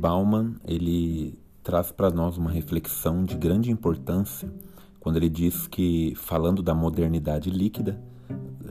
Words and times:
Bauman 0.00 0.54
ele 0.64 1.38
traz 1.62 1.92
para 1.92 2.10
nós 2.10 2.38
uma 2.38 2.50
reflexão 2.50 3.22
de 3.22 3.36
grande 3.36 3.70
importância 3.70 4.50
quando 4.98 5.16
ele 5.16 5.28
diz 5.28 5.66
que, 5.66 6.14
falando 6.16 6.62
da 6.62 6.74
modernidade 6.74 7.50
líquida, 7.50 8.00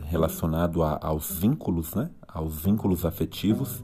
relacionado 0.06 0.82
a, 0.82 1.00
aos 1.02 1.40
vínculos, 1.40 1.94
né, 1.94 2.10
aos 2.28 2.60
vínculos 2.60 3.06
afetivos, 3.06 3.84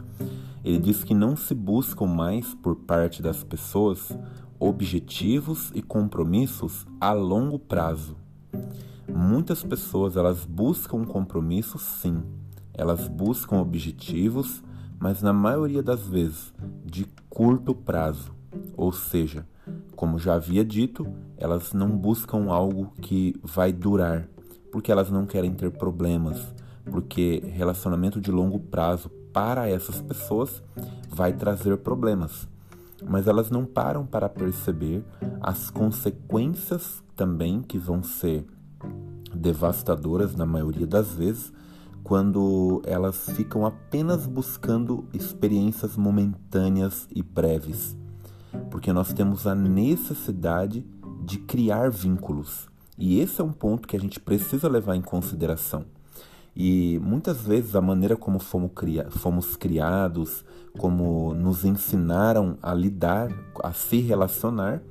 ele 0.63 0.79
diz 0.79 1.03
que 1.03 1.13
não 1.13 1.35
se 1.35 1.53
buscam 1.53 2.07
mais 2.07 2.55
por 2.55 2.75
parte 2.75 3.21
das 3.21 3.43
pessoas 3.43 4.09
objetivos 4.59 5.71
e 5.75 5.83
compromissos 5.83 6.87
a 6.99 7.13
longo 7.13 7.59
prazo. 7.59 8.17
Muitas 9.07 9.63
pessoas 9.63 10.17
elas 10.17 10.45
buscam 10.45 10.97
um 10.97 11.05
compromisso, 11.05 11.77
sim, 11.77 12.23
elas 12.73 13.07
buscam 13.07 13.57
objetivos, 13.57 14.63
mas 14.99 15.21
na 15.21 15.33
maioria 15.33 15.83
das 15.83 16.07
vezes 16.07 16.53
de 16.83 17.05
curto 17.35 17.75
prazo, 17.75 18.33
ou 18.77 18.93
seja, 18.93 19.45
como 19.93 20.17
já 20.17 20.35
havia 20.35 20.63
dito, 20.63 21.05
elas 21.35 21.73
não 21.73 21.89
buscam 21.89 22.49
algo 22.49 22.93
que 23.01 23.35
vai 23.43 23.73
durar, 23.73 24.25
porque 24.71 24.89
elas 24.89 25.11
não 25.11 25.25
querem 25.25 25.53
ter 25.53 25.69
problemas, 25.71 26.55
porque 26.85 27.43
relacionamento 27.53 28.21
de 28.21 28.31
longo 28.31 28.57
prazo 28.57 29.09
para 29.33 29.67
essas 29.67 29.99
pessoas 29.99 30.63
vai 31.09 31.33
trazer 31.33 31.75
problemas. 31.79 32.47
Mas 33.05 33.27
elas 33.27 33.51
não 33.51 33.65
param 33.65 34.05
para 34.05 34.29
perceber 34.29 35.03
as 35.41 35.69
consequências 35.69 37.03
também 37.17 37.61
que 37.61 37.77
vão 37.77 38.01
ser 38.01 38.45
devastadoras 39.35 40.33
na 40.37 40.45
maioria 40.45 40.87
das 40.87 41.13
vezes 41.13 41.51
quando 42.05 42.81
elas 42.85 43.29
ficam 43.31 43.65
apenas 43.65 44.25
buscando 44.25 45.05
experiências 45.13 45.97
momentâneas 45.97 47.05
e 47.13 47.21
breves 47.21 47.97
porque 48.69 48.91
nós 48.93 49.13
temos 49.13 49.45
a 49.47 49.55
necessidade 49.55 50.85
de 51.23 51.39
criar 51.39 51.89
vínculos. 51.89 52.67
E 52.97 53.19
esse 53.19 53.41
é 53.41 53.43
um 53.43 53.51
ponto 53.51 53.87
que 53.87 53.95
a 53.95 53.99
gente 53.99 54.19
precisa 54.19 54.69
levar 54.69 54.95
em 54.95 55.01
consideração. 55.01 55.85
E 56.55 56.99
muitas 56.99 57.41
vezes 57.41 57.75
a 57.75 57.81
maneira 57.81 58.15
como 58.15 58.39
fomos, 58.39 58.71
fomos 59.09 59.57
criados, 59.57 60.45
como 60.77 61.33
nos 61.33 61.65
ensinaram 61.65 62.57
a 62.61 62.73
lidar, 62.73 63.29
a 63.61 63.73
se 63.73 63.99
relacionar, 63.99 64.81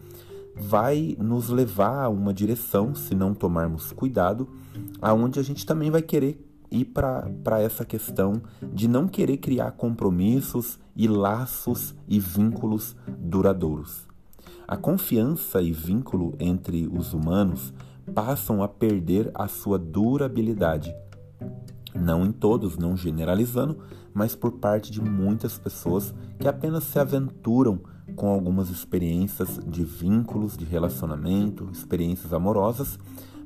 vai 0.55 1.17
nos 1.19 1.49
levar 1.49 2.05
a 2.05 2.09
uma 2.09 2.35
direção, 2.35 2.95
se 2.95 3.15
não 3.15 3.35
tomarmos 3.35 3.93
cuidado, 3.93 4.49
aonde 5.01 5.41
a 5.41 5.43
gente 5.43 5.65
também 5.65 5.91
vai 5.91 6.03
querer 6.03 6.54
ir 6.75 6.87
para 6.87 7.61
essa 7.61 7.85
questão 7.85 8.43
de 8.73 8.89
não 8.89 9.07
querer 9.07 9.37
criar 9.37 9.73
compromissos 9.73 10.79
e 10.97 11.07
laços 11.07 11.95
e 12.09 12.19
vínculos 12.19 12.97
duradouros. 13.19 14.07
A 14.67 14.77
confiança 14.77 15.61
e 15.63 15.73
vínculo 15.73 16.35
entre 16.39 16.89
os 16.89 17.13
humanos 17.13 17.73
passam 18.15 18.63
a 18.63 18.69
perder 18.69 19.31
a 19.35 19.47
sua 19.47 19.79
durabilidade. 19.79 20.95
Não 21.95 22.25
em 22.25 22.33
todos, 22.33 22.77
não 22.77 22.97
generalizando, 22.97 23.79
mas 24.13 24.35
por 24.35 24.53
parte 24.53 24.91
de 24.91 25.01
muitas 25.01 25.59
pessoas 25.59 26.15
que 26.39 26.49
apenas 26.49 26.85
se 26.85 26.99
aventuram 26.99 27.81
com 28.17 28.29
algumas 28.29 28.69
experiências 28.69 29.61
de 29.67 29.85
vínculos, 29.85 30.57
de 30.57 30.65
relacionamento, 30.65 31.69
experiências 31.73 32.33
amorosas, 32.33 32.99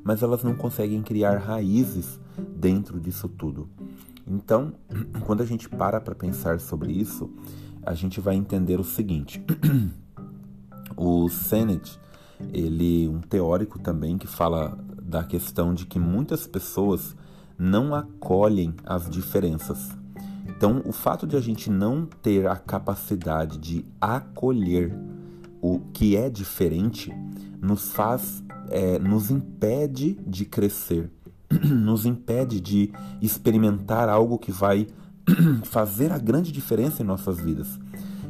mas 0.05 0.23
elas 0.23 0.43
não 0.43 0.55
conseguem 0.55 1.03
criar 1.03 1.39
raízes 1.39 2.19
dentro 2.57 3.01
disso 3.01 3.29
tudo. 3.29 3.69
Então, 4.27 4.73
quando 5.25 5.43
a 5.43 5.47
gente 5.47 5.69
para 5.69 6.01
para 6.01 6.15
pensar 6.15 6.61
sobre 6.61 6.93
isso, 6.93 7.31
a 7.85 7.95
gente 7.95 8.21
vai 8.21 8.37
entender 8.37 8.79
o 8.79 8.85
seguinte: 8.85 9.45
o 10.97 11.29
Sennett, 11.29 11.99
ele 12.53 13.09
um 13.09 13.21
teórico 13.21 13.79
também 13.79 14.19
que 14.19 14.27
fala 14.27 14.79
da 15.03 15.25
questão 15.25 15.73
de 15.73 15.87
que 15.87 15.99
muitas 15.99 16.47
pessoas 16.47 17.17
não 17.59 17.95
acolhem 17.95 18.75
as 18.85 19.09
diferenças. 19.09 19.97
Então, 20.47 20.83
o 20.85 20.93
fato 20.93 21.27
de 21.27 21.37
a 21.37 21.41
gente 21.41 21.71
não 21.71 22.07
ter 22.07 22.47
a 22.47 22.57
capacidade 22.57 23.59
de 23.59 23.85
acolher 24.01 24.95
o 25.61 25.81
que 25.93 26.17
é 26.17 26.31
diferente 26.31 27.13
nos 27.61 27.93
faz, 27.93 28.43
é, 28.71 28.99
nos 28.99 29.31
impede 29.31 30.19
de 30.27 30.45
crescer 30.45 31.11
nos 31.65 32.05
impede 32.05 32.61
de 32.61 32.93
experimentar 33.21 34.09
algo 34.09 34.39
que 34.39 34.53
vai 34.53 34.87
fazer 35.65 36.13
a 36.13 36.19
grande 36.19 36.53
diferença 36.53 37.03
em 37.03 37.07
nossas 37.07 37.39
vidas. 37.41 37.79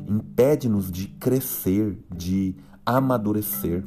Impede-nos 0.08 0.90
de 0.90 1.08
crescer, 1.08 1.98
de 2.14 2.56
amadurecer 2.86 3.84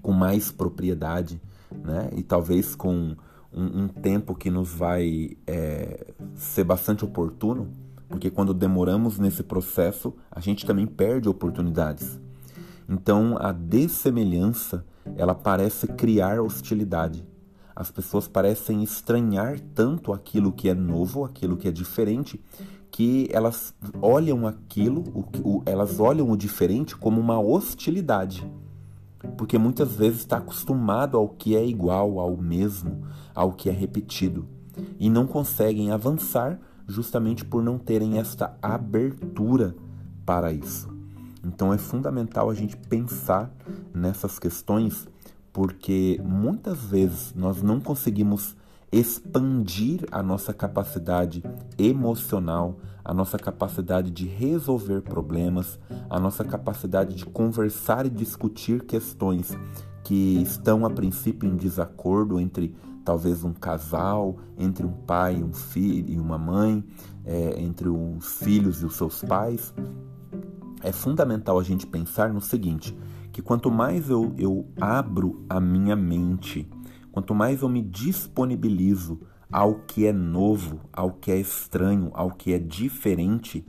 com 0.00 0.12
mais 0.12 0.50
propriedade, 0.50 1.40
né? 1.84 2.10
E 2.16 2.22
talvez 2.22 2.74
com 2.74 3.14
um, 3.52 3.84
um 3.84 3.88
tempo 3.88 4.34
que 4.34 4.50
nos 4.50 4.70
vai 4.70 5.36
é, 5.46 6.12
ser 6.34 6.64
bastante 6.64 7.04
oportuno, 7.04 7.68
porque 8.08 8.30
quando 8.30 8.52
demoramos 8.52 9.18
nesse 9.18 9.42
processo, 9.42 10.12
a 10.30 10.40
gente 10.40 10.66
também 10.66 10.86
perde 10.86 11.28
oportunidades. 11.28 12.20
Então, 12.88 13.36
a 13.38 13.52
dessemelhança, 13.52 14.84
ela 15.16 15.34
parece 15.34 15.86
criar 15.86 16.40
hostilidade 16.40 17.24
as 17.74 17.90
pessoas 17.90 18.28
parecem 18.28 18.82
estranhar 18.82 19.58
tanto 19.74 20.12
aquilo 20.12 20.52
que 20.52 20.68
é 20.68 20.74
novo, 20.74 21.24
aquilo 21.24 21.56
que 21.56 21.68
é 21.68 21.72
diferente, 21.72 22.40
que 22.90 23.28
elas 23.32 23.74
olham 24.00 24.46
aquilo, 24.46 25.02
o, 25.14 25.24
o, 25.42 25.62
elas 25.64 25.98
olham 25.98 26.30
o 26.30 26.36
diferente 26.36 26.96
como 26.96 27.20
uma 27.20 27.40
hostilidade. 27.40 28.48
Porque 29.38 29.56
muitas 29.56 29.92
vezes 29.92 30.18
está 30.18 30.36
acostumado 30.36 31.16
ao 31.16 31.28
que 31.28 31.56
é 31.56 31.64
igual, 31.64 32.18
ao 32.18 32.36
mesmo, 32.36 33.02
ao 33.34 33.52
que 33.52 33.70
é 33.70 33.72
repetido. 33.72 34.46
E 34.98 35.08
não 35.08 35.26
conseguem 35.26 35.90
avançar 35.90 36.60
justamente 36.86 37.44
por 37.44 37.62
não 37.62 37.78
terem 37.78 38.18
esta 38.18 38.56
abertura 38.60 39.74
para 40.26 40.52
isso. 40.52 40.91
Então 41.44 41.72
é 41.72 41.78
fundamental 41.78 42.50
a 42.50 42.54
gente 42.54 42.76
pensar 42.76 43.50
nessas 43.92 44.38
questões 44.38 45.08
porque 45.52 46.20
muitas 46.24 46.78
vezes 46.84 47.34
nós 47.34 47.62
não 47.62 47.80
conseguimos 47.80 48.56
expandir 48.90 50.04
a 50.10 50.22
nossa 50.22 50.52
capacidade 50.52 51.42
emocional, 51.78 52.78
a 53.04 53.12
nossa 53.12 53.38
capacidade 53.38 54.10
de 54.10 54.26
resolver 54.26 55.00
problemas, 55.02 55.78
a 56.08 56.20
nossa 56.20 56.44
capacidade 56.44 57.14
de 57.14 57.24
conversar 57.24 58.06
e 58.06 58.10
discutir 58.10 58.84
questões 58.84 59.56
que 60.04 60.42
estão 60.42 60.84
a 60.84 60.90
princípio 60.90 61.48
em 61.48 61.56
desacordo 61.56 62.38
entre 62.38 62.74
talvez 63.04 63.44
um 63.44 63.52
casal, 63.52 64.36
entre 64.58 64.86
um 64.86 64.92
pai 64.92 65.42
um 65.42 65.52
filho 65.52 66.12
e 66.12 66.18
uma 66.18 66.38
mãe, 66.38 66.84
é, 67.24 67.60
entre 67.60 67.88
os 67.88 68.38
filhos 68.38 68.82
e 68.82 68.86
os 68.86 68.94
seus 68.94 69.22
pais. 69.22 69.72
É 70.82 70.90
fundamental 70.90 71.58
a 71.58 71.62
gente 71.62 71.86
pensar 71.86 72.32
no 72.32 72.40
seguinte: 72.40 72.96
que 73.32 73.40
quanto 73.40 73.70
mais 73.70 74.10
eu, 74.10 74.34
eu 74.36 74.66
abro 74.80 75.44
a 75.48 75.60
minha 75.60 75.94
mente, 75.94 76.68
quanto 77.10 77.34
mais 77.34 77.62
eu 77.62 77.68
me 77.68 77.82
disponibilizo 77.82 79.20
ao 79.50 79.74
que 79.80 80.06
é 80.06 80.12
novo, 80.12 80.80
ao 80.92 81.12
que 81.12 81.30
é 81.30 81.38
estranho, 81.38 82.10
ao 82.14 82.30
que 82.30 82.52
é 82.52 82.58
diferente, 82.58 83.64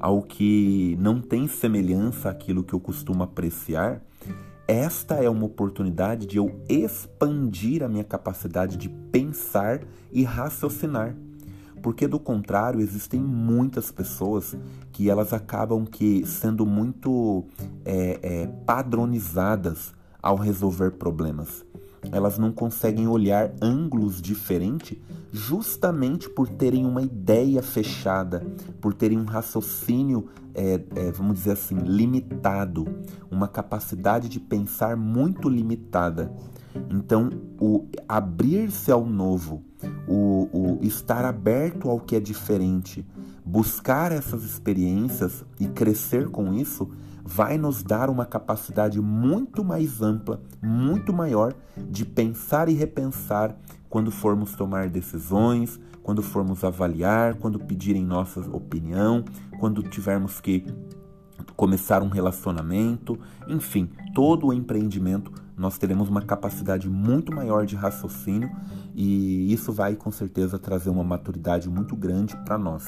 ao 0.00 0.22
que 0.22 0.96
não 1.00 1.20
tem 1.20 1.46
semelhança 1.46 2.28
àquilo 2.28 2.64
que 2.64 2.74
eu 2.74 2.80
costumo 2.80 3.22
apreciar, 3.22 4.02
esta 4.66 5.14
é 5.14 5.30
uma 5.30 5.46
oportunidade 5.46 6.26
de 6.26 6.36
eu 6.36 6.60
expandir 6.68 7.82
a 7.82 7.88
minha 7.88 8.04
capacidade 8.04 8.76
de 8.76 8.88
pensar 8.88 9.80
e 10.12 10.24
raciocinar. 10.24 11.16
Porque 11.82 12.06
do 12.06 12.18
contrário, 12.18 12.80
existem 12.80 13.20
muitas 13.20 13.90
pessoas 13.90 14.56
que 14.92 15.08
elas 15.08 15.32
acabam 15.32 15.84
que 15.84 16.26
sendo 16.26 16.66
muito 16.66 17.44
é, 17.84 18.18
é, 18.22 18.46
padronizadas 18.66 19.92
ao 20.22 20.36
resolver 20.36 20.92
problemas. 20.92 21.64
Elas 22.10 22.38
não 22.38 22.52
conseguem 22.52 23.06
olhar 23.06 23.52
ângulos 23.60 24.20
diferentes 24.20 24.98
justamente 25.32 26.28
por 26.28 26.48
terem 26.48 26.86
uma 26.86 27.02
ideia 27.02 27.62
fechada, 27.62 28.46
por 28.80 28.94
terem 28.94 29.18
um 29.18 29.24
raciocínio, 29.24 30.28
é, 30.54 30.80
é, 30.96 31.12
vamos 31.12 31.34
dizer 31.34 31.52
assim, 31.52 31.76
limitado, 31.76 32.86
uma 33.30 33.46
capacidade 33.46 34.28
de 34.28 34.40
pensar 34.40 34.96
muito 34.96 35.48
limitada. 35.48 36.32
Então, 36.90 37.30
o 37.60 37.86
abrir-se 38.08 38.90
ao 38.90 39.04
novo, 39.04 39.62
o, 40.06 40.48
o 40.52 40.78
estar 40.82 41.24
aberto 41.24 41.88
ao 41.88 42.00
que 42.00 42.16
é 42.16 42.20
diferente, 42.20 43.06
buscar 43.44 44.12
essas 44.12 44.44
experiências 44.44 45.44
e 45.58 45.66
crescer 45.66 46.28
com 46.28 46.52
isso, 46.54 46.88
vai 47.28 47.58
nos 47.58 47.82
dar 47.82 48.08
uma 48.08 48.24
capacidade 48.24 48.98
muito 49.02 49.62
mais 49.62 50.00
ampla, 50.00 50.40
muito 50.62 51.12
maior 51.12 51.54
de 51.76 52.06
pensar 52.06 52.70
e 52.70 52.72
repensar 52.72 53.54
quando 53.90 54.10
formos 54.10 54.54
tomar 54.54 54.88
decisões, 54.88 55.78
quando 56.02 56.22
formos 56.22 56.64
avaliar, 56.64 57.34
quando 57.34 57.58
pedirem 57.58 58.02
nossa 58.02 58.40
opinião, 58.50 59.22
quando 59.60 59.82
tivermos 59.82 60.40
que 60.40 60.64
começar 61.54 62.02
um 62.02 62.08
relacionamento, 62.08 63.18
enfim, 63.46 63.90
todo 64.14 64.46
o 64.46 64.52
empreendimento, 64.52 65.30
nós 65.54 65.76
teremos 65.76 66.08
uma 66.08 66.22
capacidade 66.22 66.88
muito 66.88 67.30
maior 67.30 67.66
de 67.66 67.76
raciocínio 67.76 68.50
e 68.94 69.52
isso 69.52 69.70
vai 69.70 69.94
com 69.94 70.10
certeza 70.10 70.58
trazer 70.58 70.88
uma 70.88 71.04
maturidade 71.04 71.68
muito 71.68 71.94
grande 71.94 72.34
para 72.38 72.56
nós. 72.56 72.86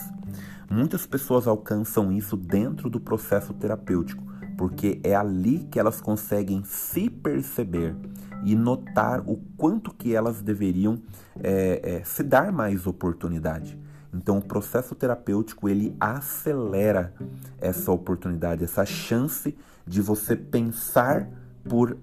Muitas 0.71 1.05
pessoas 1.05 1.47
alcançam 1.47 2.11
isso 2.11 2.39
dentro 2.39 2.89
do 2.89 3.01
processo 3.01 3.53
terapêutico, 3.53 4.30
porque 4.61 5.01
é 5.03 5.17
ali 5.17 5.67
que 5.71 5.81
elas 5.81 6.03
conseguem 6.03 6.63
se 6.65 7.09
perceber 7.09 7.97
e 8.45 8.55
notar 8.55 9.23
o 9.27 9.39
quanto 9.57 9.91
que 9.91 10.15
elas 10.15 10.43
deveriam 10.43 11.01
é, 11.43 11.81
é, 11.83 12.05
se 12.05 12.23
dar 12.23 12.53
mais 12.53 12.87
oportunidade. 12.87 13.81
Então, 14.13 14.37
o 14.37 14.43
processo 14.45 14.95
terapêutico 14.95 15.67
ele 15.67 15.97
acelera 15.99 17.15
essa 17.59 17.91
oportunidade, 17.91 18.63
essa 18.63 18.85
chance 18.85 19.57
de 19.87 20.03
você 20.03 20.37
pensar 20.37 21.27
por, 21.67 21.97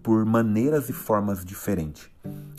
por 0.00 0.24
maneiras 0.24 0.88
e 0.88 0.92
formas 0.92 1.44
diferentes. 1.44 2.08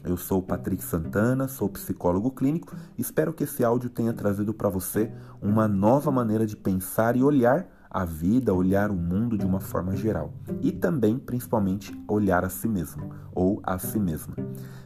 Eu 0.04 0.18
sou 0.18 0.40
o 0.40 0.44
Patrick 0.44 0.84
Santana, 0.84 1.48
sou 1.48 1.70
psicólogo 1.70 2.30
clínico. 2.30 2.76
Espero 2.98 3.32
que 3.32 3.46
esse 3.46 3.64
áudio 3.64 3.90
tenha 3.90 4.12
trazido 4.12 4.54
para 4.54 4.68
você 4.68 5.10
uma 5.42 5.66
nova 5.66 6.12
maneira 6.12 6.46
de 6.46 6.58
pensar 6.58 7.16
e 7.16 7.24
olhar 7.24 7.66
a 7.96 8.04
vida, 8.04 8.54
olhar 8.54 8.92
o 8.92 8.94
mundo 8.94 9.38
de 9.38 9.46
uma 9.46 9.62
forma 9.62 9.96
geral 9.96 10.34
e 10.62 10.70
também, 10.70 11.18
principalmente, 11.18 11.98
olhar 12.10 12.44
a 12.44 12.50
si 12.50 12.68
mesmo 12.68 13.10
ou 13.34 13.62
a 13.64 13.80
si 13.80 13.98
mesma. 13.98 14.36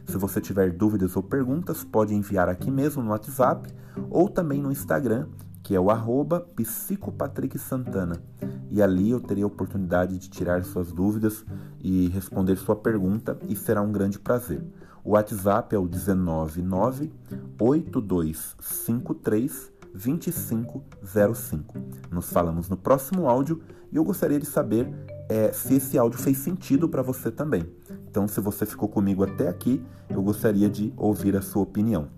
Se 0.06 0.16
você 0.16 0.40
tiver 0.40 0.70
dúvidas 0.70 1.16
ou 1.16 1.22
perguntas, 1.24 1.82
pode 1.82 2.14
enviar 2.14 2.48
aqui 2.48 2.70
mesmo 2.70 3.02
no 3.02 3.10
WhatsApp 3.10 3.68
ou 4.08 4.28
também 4.28 4.62
no 4.62 4.70
Instagram, 4.70 5.26
que 5.60 5.74
é 5.74 5.80
o 5.80 5.90
arroba 5.90 6.38
psicopatricksantana. 6.54 8.22
E 8.70 8.80
ali 8.80 9.10
eu 9.10 9.20
terei 9.20 9.42
a 9.42 9.48
oportunidade 9.48 10.16
de 10.16 10.30
tirar 10.30 10.62
suas 10.62 10.92
dúvidas 10.92 11.44
e 11.80 12.06
responder 12.10 12.54
sua 12.54 12.76
pergunta 12.76 13.36
e 13.48 13.56
será 13.56 13.82
um 13.82 13.90
grande 13.90 14.20
prazer. 14.20 14.62
O 15.02 15.14
WhatsApp 15.14 15.74
é 15.74 15.78
o 15.80 15.92
199 15.92 17.12
8253 17.58 19.69
2505. 19.94 21.78
Nos 22.10 22.30
falamos 22.30 22.68
no 22.68 22.76
próximo 22.76 23.28
áudio 23.28 23.62
e 23.92 23.96
eu 23.96 24.04
gostaria 24.04 24.38
de 24.38 24.46
saber 24.46 24.88
é, 25.28 25.52
se 25.52 25.74
esse 25.74 25.98
áudio 25.98 26.18
fez 26.18 26.38
sentido 26.38 26.88
para 26.88 27.02
você 27.02 27.30
também. 27.30 27.64
Então, 28.08 28.26
se 28.26 28.40
você 28.40 28.66
ficou 28.66 28.88
comigo 28.88 29.22
até 29.22 29.48
aqui, 29.48 29.84
eu 30.08 30.22
gostaria 30.22 30.68
de 30.68 30.92
ouvir 30.96 31.36
a 31.36 31.42
sua 31.42 31.62
opinião. 31.62 32.08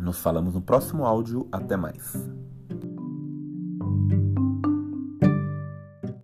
Nos 0.00 0.18
falamos 0.18 0.54
no 0.54 0.60
próximo 0.60 1.04
áudio. 1.04 1.48
Até 1.50 1.76
mais. 1.76 2.14